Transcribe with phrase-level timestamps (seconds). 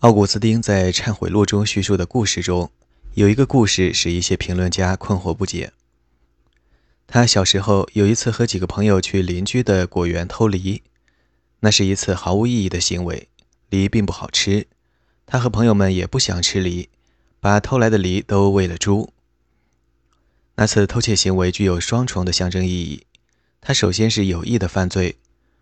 [0.00, 2.70] 奥古斯丁在《忏悔录》中叙述的故事中，
[3.14, 5.72] 有一个故事使一些评论家困惑不解。
[7.06, 10.82] 他小时候有一次和几个朋友去邻居的果园偷梨，
[11.60, 13.30] 那是一次毫无意义的行为，
[13.70, 14.66] 梨并不好吃。
[15.24, 16.90] 他和朋友们也不想吃梨，
[17.40, 19.14] 把偷来的梨都喂了猪。
[20.56, 23.06] 那次偷窃行为具有双重的象征意义：
[23.62, 25.16] 他首先是有意的犯罪，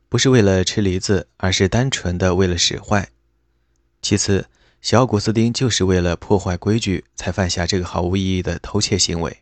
[0.09, 3.11] 不是为了吃梨子，而是单纯的为了使坏。
[4.05, 4.51] 其次，
[4.83, 9.39] 小古斯丁就是为了破坏规矩才犯下这个毫无意义的偷窃行为。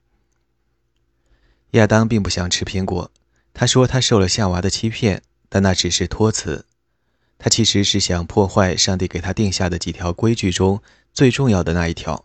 [1.73, 3.11] 亚当并不想吃苹果，
[3.53, 6.65] 他说他受了夏娃的欺骗，但那只是托词。
[7.41, 10.81] 他其实是想破坏上帝给他定下的几条规矩中
[11.13, 12.25] 最重要的那一条。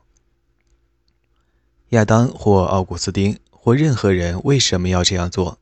[1.89, 5.57] 亚当或奥古斯丁或任何人为什么要这样做？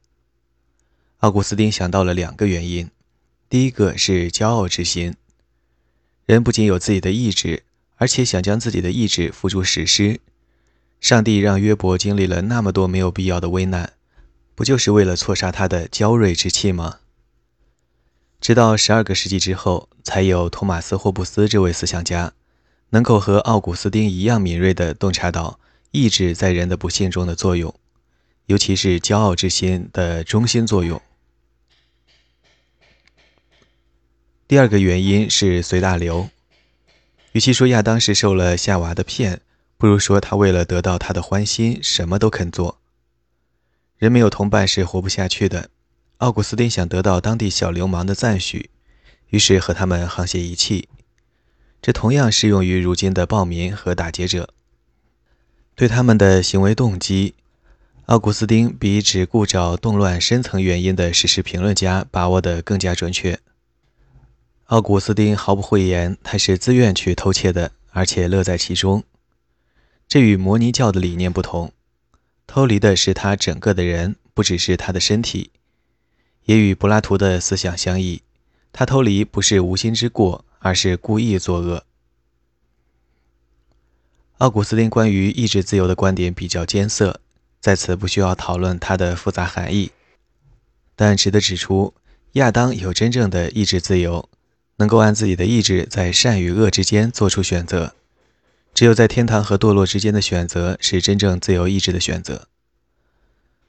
[1.20, 2.92] 奥古斯丁想到了两个原因：
[3.48, 5.16] 第一个是骄傲之心。
[6.26, 7.64] 人不仅有自己的意志，
[7.98, 10.20] 而且想将自己的意志付诸实施。
[11.00, 13.94] 上帝让约伯经历了那么多没有必要的危难，
[14.56, 17.00] 不就是为了挫杀他的骄锐之气吗？
[18.42, 22.34] 直到十二个世纪之后，才有托马斯·霍布斯这位思想家，
[22.90, 25.60] 能够和奥古斯丁一样敏锐地洞察到
[25.92, 27.74] 意志在人的不幸中的作用，
[28.48, 31.00] 尤其是骄傲之心的中心作用。
[34.48, 36.30] 第二个原因是随大流。
[37.32, 39.42] 与其说亚当是受了夏娃的骗，
[39.76, 42.78] 不如说他为了得到她的欢心，什么都肯做。
[43.98, 45.72] 人没有同伴是活不下去的。
[46.18, 48.70] 奥古斯丁想得到当地小流氓的赞许，
[49.30, 50.90] 于是和他们沆瀣一气。
[51.82, 54.50] 这同样适用于如今的暴民和打劫者。
[55.74, 57.34] 对他们的行为动机，
[58.06, 63.40] 奥古斯丁比只顾找动乱深层原因的史实评论家把握得更加准确。
[64.66, 69.04] 奥古斯丁毫不讳言，他是自愿去偷窃的，而且乐在其中。
[70.08, 71.72] 这与摩尼教的理念不同，
[72.48, 75.52] 偷离的是他整个的人，不只是他的身体。
[76.46, 78.24] 也与柏拉图的思想相异，
[78.74, 81.84] 他偷离不是无心之过，而是故意作恶。
[84.40, 87.22] 奥古斯丁关于意志自由的观点比较艰涩，
[87.62, 89.92] 在此不需要讨论它的复杂含义，
[90.96, 91.94] 但值得指出，
[92.34, 94.28] 亚当有真正的意志自由。
[94.78, 97.96] 能够按自己的意志在善与恶之间做出选择，
[98.74, 102.48] 只有在天堂和堕落之间的选择是真正自由意志的选择。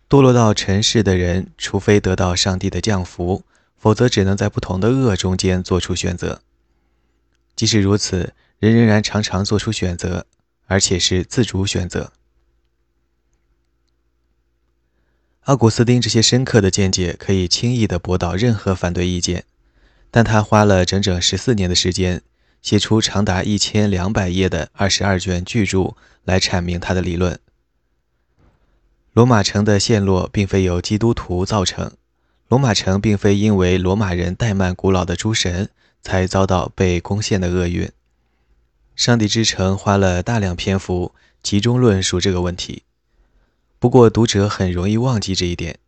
[0.08, 3.44] 堕落到尘世的人，除非得到上帝的降福，
[3.76, 6.40] 否则只能在不同的恶中间做出选择。
[7.54, 10.26] 即使如此，人仍然常常做出选择，
[10.66, 12.12] 而且是自主选择。
[15.42, 19.44] 奥古斯丁这些深刻的见解可以轻易地驳倒任何反对意见。
[20.10, 22.22] 但他花了整整十四年的时间，
[22.62, 25.94] 写出长达一千两百页的二十二卷巨著
[26.24, 27.38] 来阐明他的理论。
[29.12, 31.92] 罗马城的陷落并非由基督徒造成，
[32.48, 35.70] 罗马城并非因为罗马人怠慢古老的诸神
[36.02, 37.90] 才遭到被攻陷的厄运。
[38.94, 42.82] 上帝之城花了大量篇幅集中论述这个问题，
[43.78, 45.78] 不过读者很容易忘记这一点，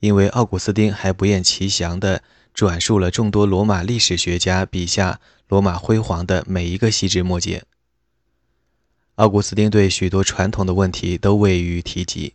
[0.00, 2.22] 因为奥古斯丁还不厌其详地。
[2.54, 7.64] 转述了众多罗马历史学家笔下罗马辉煌的每一个细枝末节。
[9.16, 12.34] 奥古斯丁对许多传统的问题都未予提及，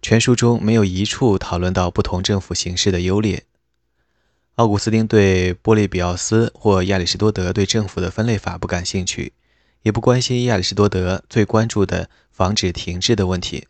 [0.00, 3.44] 全书中没有一处讨论到不同政府形式的优劣。
[4.54, 9.34] 奥古斯丁对波利比奥斯或亚里士多德对政府的分类法不感兴趣，
[9.82, 13.66] 也不关心亚里士多德最关注的防止停滞的问题。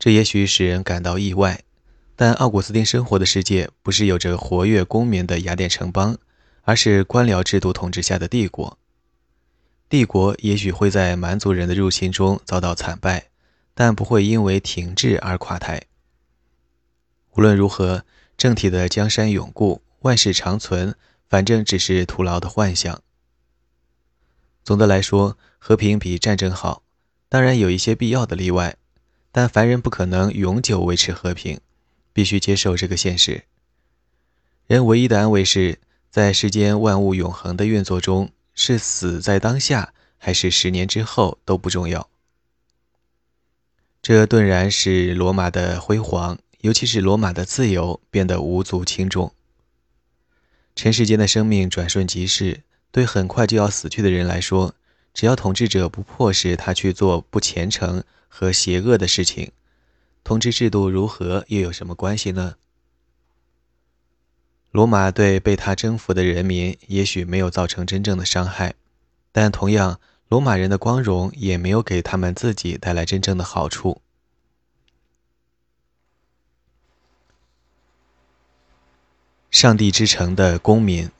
[0.00, 1.62] 这也许使人感到意外。
[2.16, 6.16] 但奥古斯丁生活的世界不是有着活跃公民的雅典城邦，
[6.62, 8.78] 而是官僚制度统治下的帝国。
[9.88, 13.28] 帝国也许会在蛮族人的入侵中遭到惨败，
[13.74, 15.82] 但不会因为停滞而垮台。
[17.32, 18.04] 无论如何，
[18.36, 20.94] 政体的江山永固，万世长存，
[21.28, 23.02] 反正只是徒劳的幻想。
[24.62, 26.82] 总的来说，和平比战争好，
[27.28, 28.76] 当然有一些必要的例外，
[29.32, 31.60] 但凡人不可能永久维持和平。
[32.14, 33.44] 必须接受这个现实。
[34.66, 35.78] 人唯一的安慰是
[36.08, 42.08] 在世间万物永恒的运作中，是死在当下，还是十年之后都不重要。
[44.00, 49.34] 这顿然使罗马的辉煌，尤其是罗马的自由，变得无足轻重。
[50.76, 54.74] 尘世间的生命转瞬即逝，对很快就要死去的人来说，
[55.12, 59.52] 只要统治者不迫使他去做不虔诚和邪恶的事情。
[60.24, 62.56] 统治制度如何又有什么关系呢？
[64.70, 68.74] 罗马对被他征服的人民也许没有造成真正的伤害，
[69.30, 74.00] 但同样，罗马人的光荣也没有给他们自己带来真正的好处。
[79.50, 81.10] 上帝之城的公民，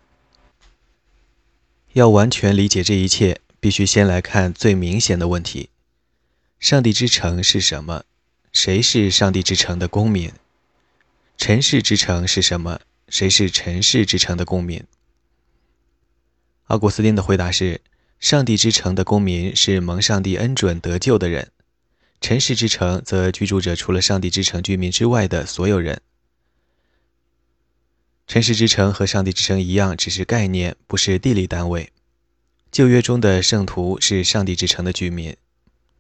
[1.92, 5.68] 要完全理解这一切，必须先来看最明显的问题：
[6.58, 8.04] 上帝之城是什么？
[8.54, 10.32] 谁是上帝之城的公民？
[11.36, 12.80] 尘世之城是什么？
[13.08, 14.84] 谁是尘世之城的公民？
[16.68, 17.80] 奥古斯丁的回答是：
[18.20, 21.48] 上帝之城的公民是蒙上帝恩准得救的人；
[22.20, 26.00] 尘世之城则居住着除了上帝之城居民之外的所有人。
[28.28, 31.90] 尘世之城和上帝之城一样，只是概念，不是地理单位。
[32.70, 35.36] 旧约中的圣徒是上帝之城的居民。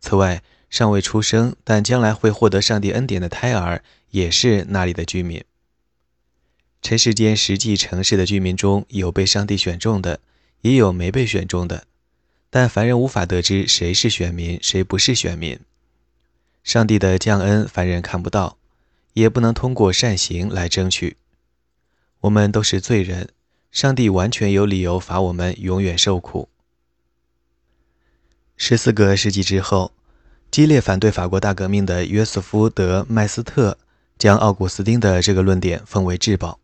[0.00, 0.42] 此外，
[0.74, 5.44] 尚未出生但将来会获得上帝恩典的胎儿也是那里的居民。
[6.82, 10.18] 尘世间实际城市的居民中有被上帝选中的，
[10.62, 11.86] 也有没被选中的，
[12.50, 15.60] 但凡人无法得知谁是选民，谁不是选民。
[16.64, 18.58] 上帝的降恩，凡人看不到，
[19.12, 21.16] 也不能通过善行来争取。
[22.22, 23.28] 我们都是罪人，
[23.70, 26.48] 上帝完全有理由罚我们永远受苦。
[28.56, 29.92] 十四个世纪之后，
[30.54, 33.76] 激烈反对法国大革命的约瑟夫·德麦斯特
[34.16, 36.60] 将奥古斯丁的这个论点奉为至宝。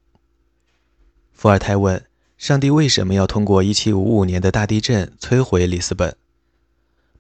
[1.33, 2.07] 伏尔泰问：
[2.39, 6.15] 上帝为什么要通过1755年的大地震摧毁里斯本？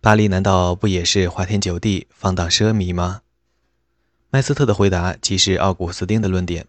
[0.00, 3.22] 巴黎难道不也是花天酒地、放荡奢靡吗？
[4.30, 6.68] 麦斯特的回答即是奥古斯丁的论点。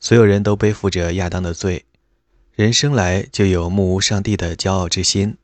[0.00, 1.84] 所有人都背负着亚当的罪，
[2.54, 5.36] 人生来就有目无上帝的骄傲之心。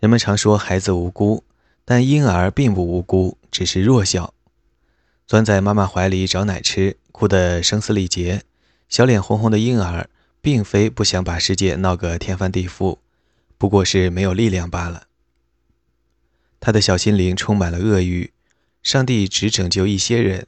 [0.00, 1.44] 人们常说孩子无辜，
[1.90, 4.32] 但婴儿并不无辜，只是弱小。
[5.26, 8.44] 钻在妈妈怀里找奶吃，哭得声嘶力竭，
[8.88, 10.08] 小脸红红的婴儿，
[10.40, 12.98] 并非不想把世界闹个天翻地覆，
[13.58, 15.08] 不过是没有力量罢了。
[16.60, 18.32] 他的小心灵充满了恶欲，
[18.84, 20.46] 上帝只拯救一些人，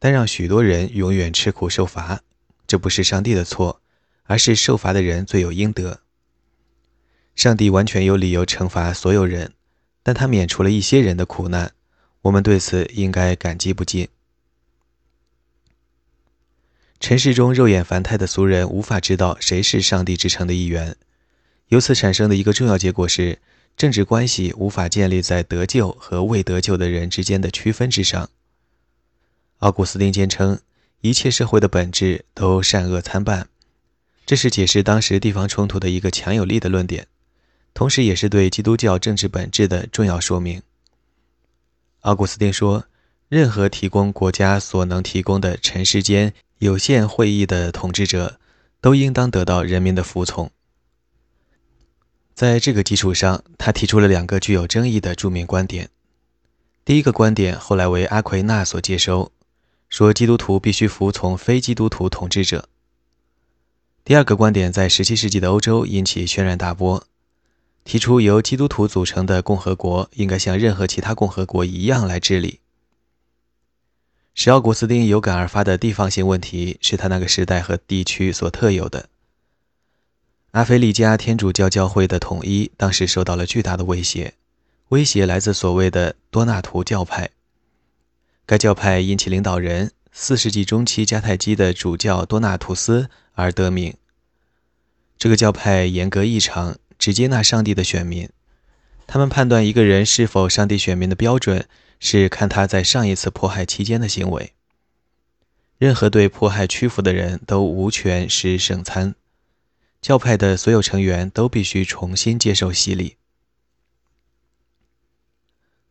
[0.00, 2.22] 但让许多人永远吃苦受罚。
[2.66, 3.80] 这不是上帝的错，
[4.24, 6.00] 而是受罚的人罪有应得。
[7.36, 9.52] 上帝完全有理由惩罚所有人，
[10.02, 11.72] 但他免除了一些人的苦难，
[12.22, 14.08] 我们对此应该感激不尽。
[16.98, 20.96] 尘世中肉眼凡胎的俗人无法知道谁是上帝之城的一员，
[21.68, 23.38] 由此产生的一个重要结果是，
[23.76, 28.28] 政治关系无法建立在得救和未得救的人之间的区分之上。
[29.58, 30.60] 奥古斯丁坚称。
[31.02, 33.48] 一切社会的本质都善恶参半，
[34.26, 37.06] 这是解释当时地方冲突的一个强有力的论点，
[37.74, 40.62] 同时也是对基督教政治本质的重要说明。
[42.00, 42.84] 奥古斯丁说
[43.28, 48.38] ：“任何提供国家所能提供的尘世间有限会议的统治者，
[48.80, 50.50] 都应当得到人民的服从。”
[52.34, 55.90] 在这个基础上，他提出了两个具有争议的著名观点。
[56.84, 59.30] 第一个观点后来为阿奎那所接收。
[59.90, 62.68] 说基督徒必须服从非基督徒统治者。
[64.04, 67.04] 第二个观点在17世纪的欧洲引起轩然大波，
[67.84, 72.60] 提出由基督徒组成的共和国应该像任何其他共和国一样来治理。
[74.34, 79.08] 使奥古斯丁有感而发的地方性问题是他那个时代和地区所特有的。
[80.52, 84.34] 阿非利加天主教教会的统一当时受到了巨大的威胁，
[84.90, 87.30] 威胁来自所谓的多纳图教派。
[88.46, 93.94] 该教派因其领导人四世纪中期迦太基的主教多纳图斯而得名。
[95.18, 98.28] 这个教派严格异常，只接纳上帝的选民。
[99.08, 101.66] 他们判断一个人是否上帝选民的标准
[101.98, 104.52] 是看他在上一次迫害期间的行为。
[105.78, 109.16] 任何对迫害屈服的人都无权施圣餐。
[110.00, 113.16] 教派的所有成员都必须重新接受洗礼。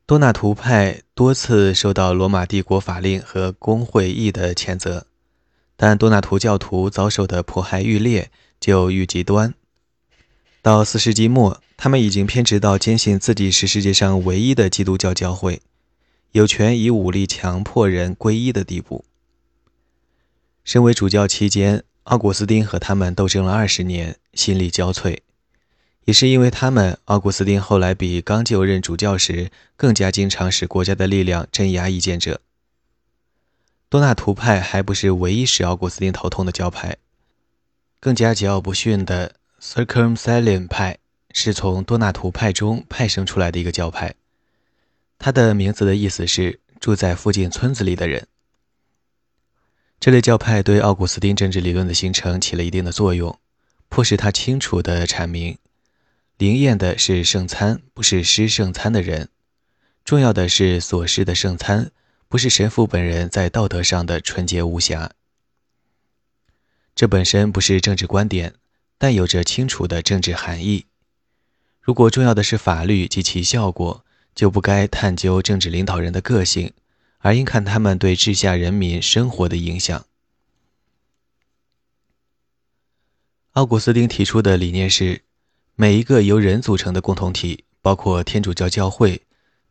[0.06, 5.06] 多纳图派多次受到罗马帝国法令和公会议的谴责，
[5.76, 9.54] 但多纳图教徒遭受的迫害愈烈，就愈极端。
[10.62, 15.62] 到四世纪末，他们已经偏执到坚信自己是世界上唯一的基督教教会，
[16.34, 19.06] 有权以武力强迫人皈依的地步。
[20.66, 25.20] 身为主教期间，奥古斯丁和他们斗争了二十年，心力交瘁。
[26.04, 32.42] 也是因为他们，奥古斯丁后来比刚就任主教时更加经常使国家的力量镇压异见者。
[33.88, 36.98] 多纳图派还不是唯一使奥古斯丁头痛的教派，
[38.00, 41.00] 更加桀骜不驯的 Circumcellion 派
[41.32, 44.16] 是从多纳图派中派生出来的一个教派，
[45.18, 48.28] 它的名字的意思是住在附近村子里的人。
[50.00, 53.38] 这类教派对奥古斯丁政治理论的形成起了一定的作用，
[53.90, 55.58] 迫使他清楚地阐明：
[56.38, 59.28] 灵验的是圣餐，不是施圣餐的人；
[60.06, 61.92] 重要的是所施的圣餐，
[62.30, 65.12] 不是神父本人在道德上的纯洁无瑕。
[66.96, 68.56] 这本身不是政治观点，
[69.00, 70.86] 但有着清楚的政治含义。
[71.82, 76.74] 如果重要的是法律及其效果，就不该探究政治领导人的个性。
[77.22, 80.06] 而应看他们对治下人民生活的影响。
[83.52, 85.24] 奥古斯丁提出的理念是，
[85.76, 89.24] 每一个由人组成的共同体，包括天主教教会，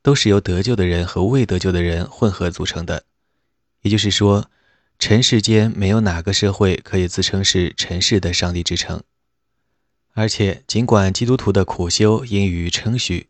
[0.03, 3.05] 都是由得救的人和未得救的人混合组成的。
[3.81, 4.51] 也就是说，
[4.99, 9.03] 尘世间没有哪个社会可以自称是尘世的上帝之城。
[10.19, 13.29] 而且，尽管基督徒的苦修应予称许。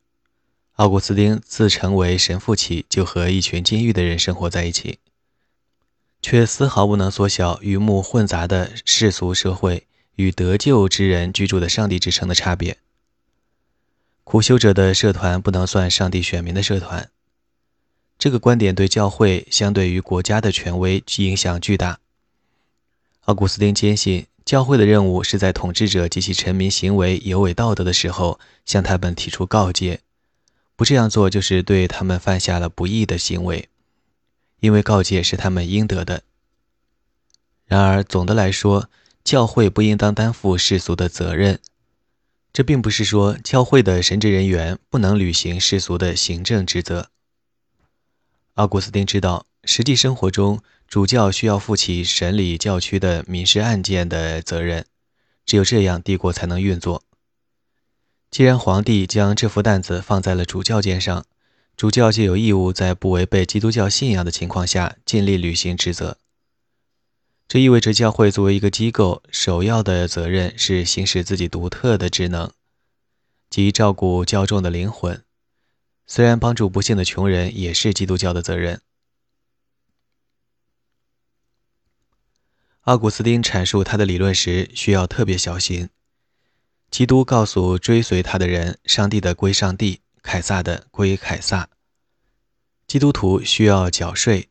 [0.76, 4.99] 奥古斯丁自成为神父起，就和一群监狱的人生活在一起，
[6.23, 12.78] 却丝毫不能缩小鱼目混杂的世俗社会与得救之人居住的上帝之城的差别。
[14.25, 17.11] 苦修者的社团不能算上帝选民的社团。
[18.18, 22.00] 这个观点对教会相对于国家的权威影响巨大。
[23.26, 30.00] 奥古斯丁坚信，教会的任务是在统治者及其臣民行为有违道德的时候，向他们提出告诫。
[30.75, 33.69] 不这样做，就是对他们犯下了不义的行为，
[34.61, 36.23] 因为告诫是他们应得的。
[37.67, 38.88] 然而，总的来说，
[39.23, 41.61] 教会不应当担负世俗的责任。
[42.50, 47.11] 这并不是说教会的神职人员不能履行世俗的行政职责。
[48.55, 54.87] 奥古斯丁知道，实际生活中，主教需要负起审理教区的民事案件的责任，
[55.44, 57.02] 只有这样，帝国才能运作。
[58.30, 61.26] 既然皇帝将这副担子放在了主教肩上，
[61.76, 66.16] 主教就有义务在不违背基督教信仰的情况下尽力履行职责。
[67.46, 72.50] 这意味着教会作为一个机构，首要的责任是行使自己独特的职能，
[73.50, 75.22] 即照顾教众的灵魂。
[76.06, 78.80] 虽然帮助不幸的穷人也是基督教的责任。
[82.88, 85.90] 奥古斯丁阐述他的理论时需要特别小心。
[86.90, 91.68] 基督告诉追随他的人：“上帝的归上帝，凯撒的归凯撒。”
[92.88, 94.49] 基督徒需要缴税。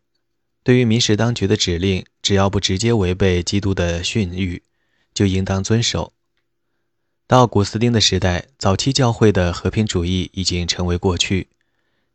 [0.62, 4.62] 对于民事当局的指令，只要不直接违背基督的训谕，
[5.16, 6.14] 就应当遵守。
[7.26, 11.48] 到古斯丁的时代，早期教会的和平主义已经成为过去。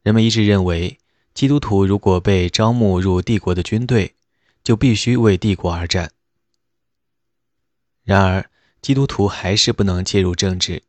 [0.05, 1.00] 人们一致认为，
[1.35, 4.14] 基督徒如果被招募入帝国的军队，
[4.62, 6.12] 就必须为帝国而战。
[8.04, 8.50] 然而，
[8.81, 10.83] 基督徒还是不能介入政治，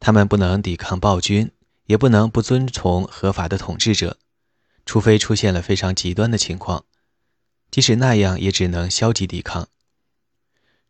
[0.00, 1.50] 他们不能抵抗暴君，
[1.84, 4.18] 也不能不遵从合法的统治者，
[4.84, 6.84] 除非出现了非常极端的情况，
[7.70, 9.68] 即使那样也只能消极抵抗。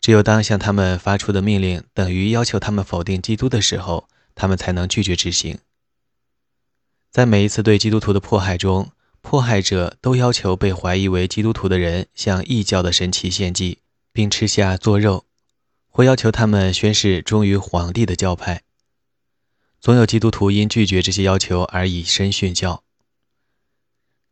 [0.01, 5.59] 只有当向他们发出的命令等于要求他们否定基督的时候，他们才能拒绝执行。
[7.11, 8.93] 在每一次对基督徒的迫害中，
[9.29, 13.79] 迫害者都要求被怀疑为基督徒的人向异教的神祇献祭，
[14.13, 15.25] 并吃下做肉。
[15.89, 18.63] 或要求他们宣誓忠于皇帝的教派，
[19.81, 22.85] 总有基督徒因拒绝这些要求而以身殉教。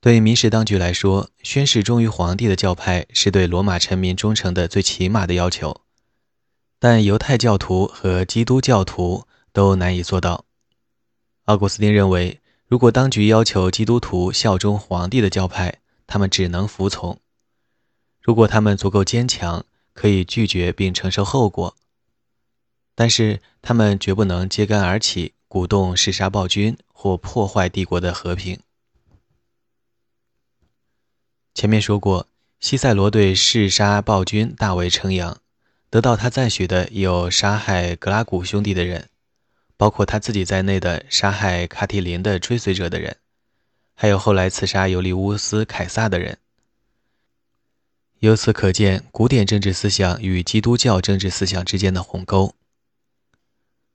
[0.01, 5.81] 对民事当局来说，宣誓忠于皇帝的教派是对罗马臣民忠诚的最起码的要求，
[6.79, 10.45] 但犹太教徒和基督教徒都难以做到。
[11.47, 17.19] 奥古斯丁认为，如果当局要求基督徒效忠皇帝的教派，他们只能服从；
[18.21, 21.77] 如果他们足够坚强，可以拒绝并承受后果，
[22.95, 28.59] 但是他们绝不能揭竿而起，鼓动弑杀暴君或破坏帝国的和平。
[31.53, 32.29] 前面说过，
[32.59, 35.39] 西塞罗对弑杀暴君大为称扬，
[35.91, 39.11] 得到他赞许的有杀害格拉古兄弟的人，
[39.77, 43.17] 包括他自己在内的杀害卡提林的追随者的人，
[43.95, 46.39] 还有后来刺杀尤利乌斯·凯撒的人。
[48.21, 52.55] 由此可见，古典政治思想与基督教政治思想之间的鸿沟。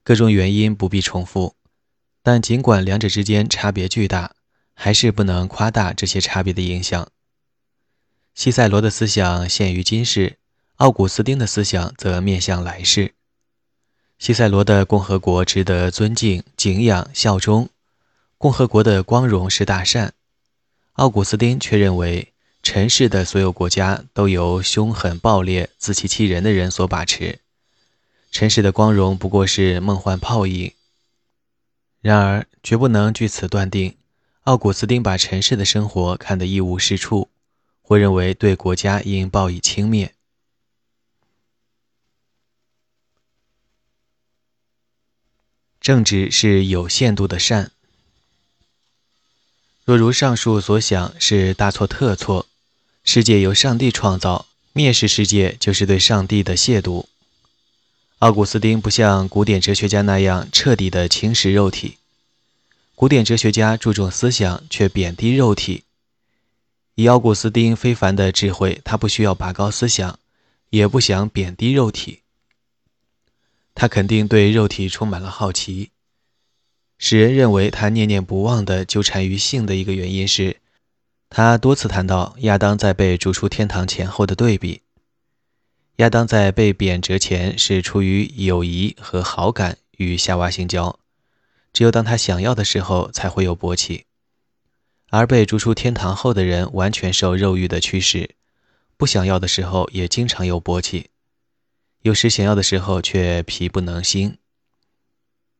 [0.03, 1.55] 各种原因不必重复，
[2.21, 4.35] 但尽管两者之间差别巨大，
[4.73, 7.09] 还是不能夸大这些差别的影响。
[8.35, 10.37] 西塞罗的思想限于今世，
[10.75, 13.15] 奥古斯丁的思想则面向来世。
[14.19, 17.69] 西塞罗的共和国值得尊敬、敬仰、效忠，
[18.37, 20.13] 共和国的光荣是大善。
[20.93, 22.31] 奥古斯丁却认为。
[22.61, 27.39] 尘世的所有国家都由凶狠暴烈、自欺欺人的人所把持，
[28.31, 30.73] 尘世的光荣不过是梦幻泡影。
[32.01, 33.95] 然而，绝不能据此断定，
[34.41, 37.29] 奥古斯丁把尘世的生活看得一无是处，
[37.81, 40.09] 或认为对国家应报以轻蔑。
[45.81, 47.71] 正直是有限度的善。
[49.85, 52.47] 若如上述所想是大错特错，
[53.03, 57.05] 世界由上帝创造，蔑视世界就是对上帝的亵渎。
[58.19, 61.97] 奥古斯丁不像古典哲学家那样彻底的轻视肉体，
[62.93, 65.85] 古典哲学家注重思想却贬低肉体。
[66.95, 70.19] 以奥古斯丁非凡的智慧，他不需要拔高思想，
[70.69, 72.19] 也不想贬低肉体。
[73.75, 75.91] 他肯定对肉体充满了好奇，
[76.97, 80.57] 使人认为他念念不忘地纠缠于性的一个原因是，
[81.29, 84.81] 他多次谈到亚当在被逐出天堂前后的对比。
[85.97, 90.97] 亚当在被贬谪前是出于友谊和好感与夏娃性交，
[91.73, 94.05] 只有当他想要的时候才会有勃起；
[95.09, 98.35] 而被逐出天堂后的人完全受肉欲的驱使，
[98.95, 101.09] 不想要的时候也经常有勃起。
[102.01, 104.37] 有时想要的时候却疲不能兴。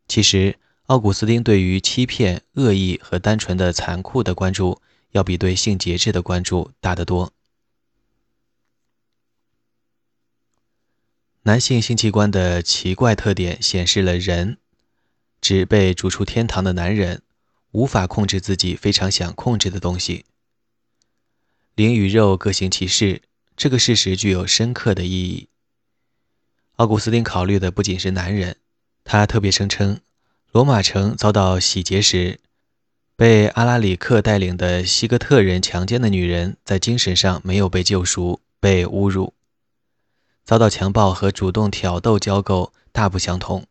[0.07, 4.81] 其实，奥古斯丁对于欺骗、恶意和单纯的残酷的关注，
[5.11, 7.33] 要比对性节制的关注大得多。
[11.43, 14.57] 男性性器官的奇怪特点显示了人，
[15.41, 17.21] 指被逐出天堂的男人，
[17.71, 20.25] 无法控制自己非常想控制的东西。
[21.75, 23.23] 灵与肉各行其事，
[23.57, 25.48] 这个事实具有深刻的意义。
[26.79, 28.55] 奥古斯丁考虑的不仅是男人，
[29.03, 29.99] 他特别声称，
[30.53, 32.39] 罗马城遭到洗劫时，
[33.17, 39.33] 被阿拉里克带领的西哥特人强奸的女人，在精神上没有被救赎，被侮辱，
[40.45, 43.65] 遭到强暴和主动挑逗交媾大不相同。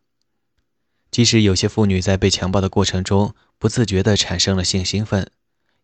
[1.09, 5.31] 即使有些妇女在被强暴的过程中不自觉地产生了性兴奋，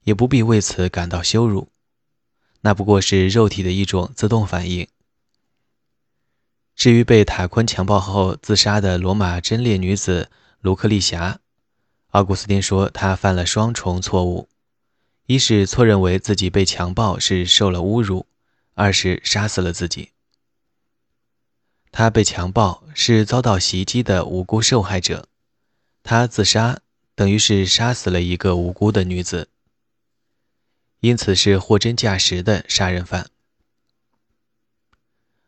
[0.03, 1.69] 也不必为此感到羞辱，
[2.61, 4.87] 那不过是肉体的一种自动反应。
[6.75, 10.29] 至于被塔昆强暴后自杀的罗马贞烈女子
[10.59, 11.39] 卢克丽霞，
[12.09, 14.49] 奥古斯丁说她犯了双重错误：
[15.25, 18.27] 一是错认为自己被强暴是受了侮辱；
[18.73, 20.11] 二是杀死了自己。
[21.91, 25.29] 她被强暴是遭到袭击的无辜受害者，
[26.03, 26.79] 她自杀
[27.15, 29.47] 等于是杀死了一个无辜的女子，
[30.99, 33.29] 因此是货真价实的杀人犯。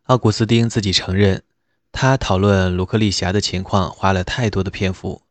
[0.08, 1.44] 奥古斯丁自己承认，
[1.92, 5.24] 他讨论卢克利霞的情况花了太多的篇幅，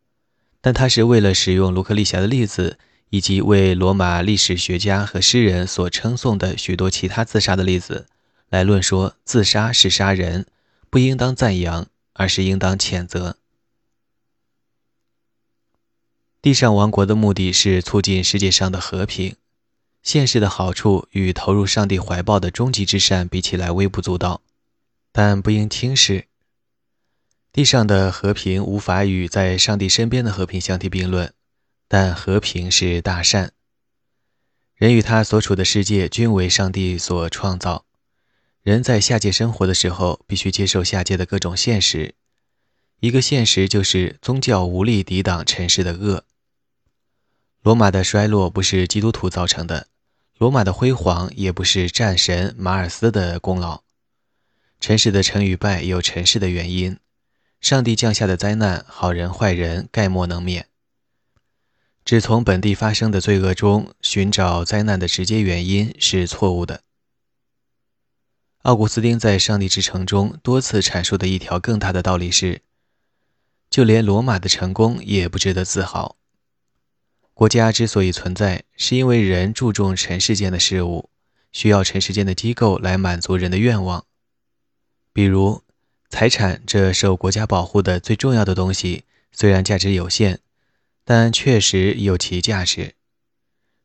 [0.61, 8.07] 但他是为了使用卢克利霞的例子，以及为罗马历史学家和诗人所称颂的许多其他自杀的例子，
[8.51, 10.45] 来论说自杀是杀人，
[10.91, 13.39] 不应当赞扬，而是应当谴责。
[16.43, 19.37] 地上王国的目的是促进世界上的和平，
[20.03, 24.43] 现实的好处与投入上帝怀抱的终极之善比起来微不足道。
[25.19, 26.27] 但不应轻视。
[27.51, 31.33] 地上的和平无法与在上帝身边的和平相提并论，
[31.89, 33.55] 但和平是大善。
[34.75, 37.87] 人与他所处的世界均为上帝所创造。
[38.61, 42.15] 人在下界生活的时候，必须接受下界的各种现实。
[43.01, 46.27] 一个现实就是宗教无力抵挡尘世的恶。
[47.63, 49.87] 罗马的衰落不是基督徒造成的，
[50.37, 53.86] 罗马的辉煌也不是战神马尔斯的功劳。
[54.81, 56.99] 尘世的成与败有尘世的原因，
[57.61, 60.67] 上帝降下的灾难，好人坏人概莫能免。
[62.05, 66.83] 只从本地发生的罪恶中寻找灾难的直接原因是错误的。
[68.63, 72.63] 奥古斯丁在《上帝之城》中多次阐述的一条更大的道理是：
[73.71, 76.17] 就连罗马的成功也不值得自豪。
[77.35, 81.11] 国家之所以存在，是因为人注重尘世间的事物，
[81.53, 84.05] 需要尘世间的机构来满足人的愿望。
[85.17, 85.63] 比如，
[86.11, 90.41] 财产这受国家保护的最重要的东西，虽然价值有限，
[91.07, 92.97] 但确实有其价值。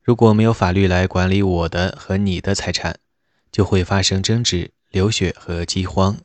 [0.04, 3.00] 如果没有法律来管理我的和你的财产，
[3.50, 6.18] 就会发生争执、流血和饥荒。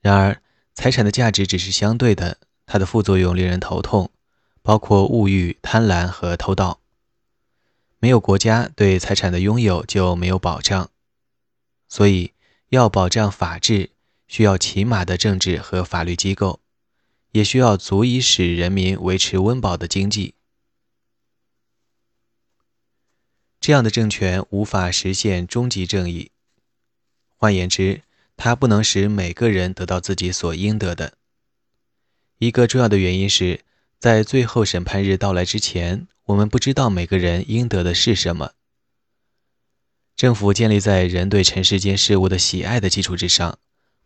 [0.00, 0.40] 然而，
[0.76, 4.12] 财产的价值只是相对的，它的副作用令人头痛，
[4.62, 6.78] 包括物欲、贪婪和偷盗。
[7.98, 10.88] 没有国家对财产的拥有，就没有保障。
[11.88, 12.30] 所以。
[12.70, 13.90] 要保障法治，
[14.26, 16.60] 需要起码的政治和法律机构，
[17.32, 20.34] 也需要足以使人民维持温饱的经济。
[23.58, 26.30] 这样的政权无法实现终极正义。
[27.36, 28.02] 换言之，
[28.36, 31.14] 它不能使每个人得到自己所应得的。
[32.38, 33.64] 一个重要的原因是
[33.98, 38.52] 在最后审判日到来之前，我们不知道每个人应得的是什么。
[40.18, 43.56] 政府建立在人对尘世间事物的喜爱的基础之上，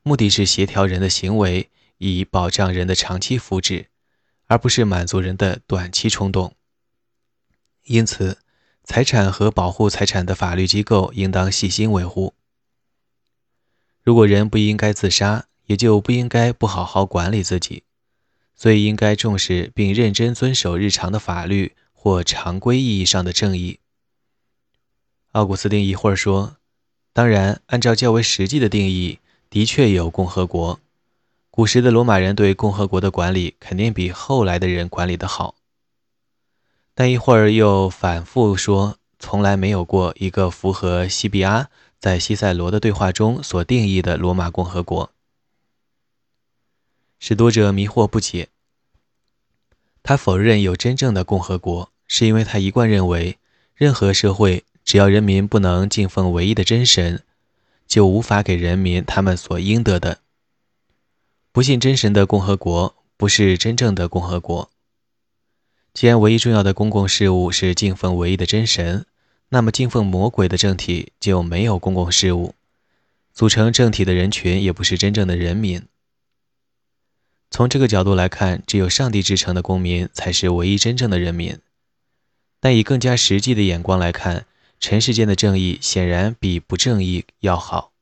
[0.02, 3.86] 目的是协调人的行为，以保障人的长期福祉，
[4.46, 6.54] 而不是满足人的短期冲动。
[7.84, 8.36] 因此，
[8.84, 12.34] 财产和保护财产的法律机构应当细心维护。
[14.02, 17.84] 如果人不应该自杀，也就不应该不好好管理自己，
[18.54, 23.78] 所以应该重视并认真遵守日常的法律或常规意义上的正义。
[25.32, 26.56] 奥古斯丁一会儿说
[27.14, 29.18] ：“当然，按照较为实际的定义，
[29.48, 30.78] 的确有共和国。
[31.50, 35.54] 古时的罗马人对共和国的管理肯定比后来的人管理的好。”
[36.94, 45.10] 但一会儿又反复说：“从来没有过一个符合西比阿在西塞罗的对话中所定义的罗马共和国。”
[47.18, 48.50] 使读者迷惑不解。
[50.02, 53.38] 他否认有真正的共和国，是因为他一贯认为，
[53.74, 54.64] 任何社会。
[54.84, 57.22] 只要人民不能敬奉唯一的真神，
[57.86, 60.20] 就无法给人民他们所应得的。
[61.52, 64.70] 不信真神的共和国不是真正的共和国。
[65.94, 69.04] 既然唯一重要的公共事务是敬奉唯一的真神，
[69.50, 72.54] 那么敬奉魔鬼的政体就没有公共事务，
[73.34, 75.82] 组成政体的人群也不是真正的人民。
[77.50, 81.58] 从这个角度来看，只有上帝之城的公民才是唯一真正的人民。
[82.58, 84.46] 但以更加实际的眼光来看，
[84.82, 87.92] 尘世间的正义显然比不正义要好。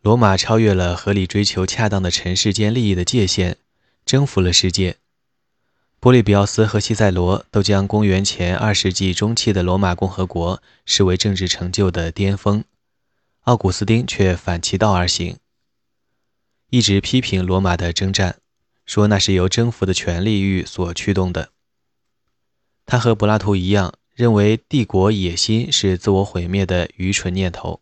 [0.00, 3.58] 罗马超越了合理追求恰当的尘世间利益的界限，
[4.06, 4.96] 征服了世界。
[6.00, 12.64] 波利比奥斯和西塞罗都将公元前二世纪中期的罗马共和国视为政治成就的巅峰，
[13.42, 15.36] 奥古斯丁却反其道而行，
[16.70, 18.40] 一直批评罗马的征战，
[18.86, 21.52] 说那是由征服的权力欲所驱动的。
[22.86, 27.80] 他和柏拉图一样，认为帝国野心是自我毁灭的愚蠢念头。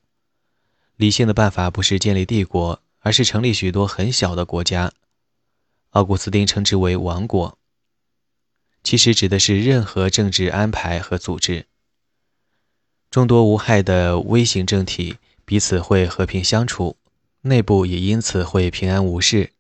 [0.97, 4.93] 理性的办法不是建立帝国，而是成立许多很小的国家。
[5.91, 7.57] 奥古斯丁称之为王国，
[8.85, 11.67] 其实指的是任何政治安排和组织。
[13.11, 16.97] 众多无害的微型政体彼此会和平相处，
[17.41, 19.53] 内部也因此会平安无事。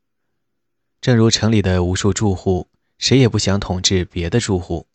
[1.00, 2.66] 正如城里的无数住户，
[2.98, 4.86] 谁也不想统治别的住户。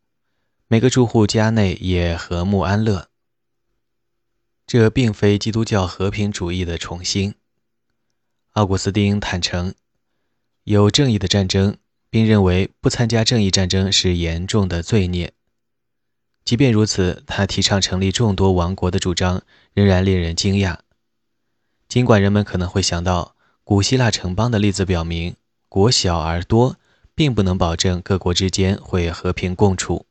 [0.74, 3.08] 每个住户家内也和睦安乐。
[4.66, 7.36] 这并非基督教和平主义的重新。
[8.54, 9.76] 奥古斯丁坦诚，
[10.64, 11.78] 有正义的战争，
[12.10, 15.34] 并认为不参加正义战争是严重的罪孽。
[16.44, 19.44] 即便如此，他提倡成立众多王国的主张
[19.76, 20.80] 仍然令人惊讶。
[21.88, 25.36] 尽管人们可能会想到，古希腊城邦的例子表明，
[25.70, 26.78] 国小而多
[27.14, 30.08] 并不能保证各国之间会和平共处。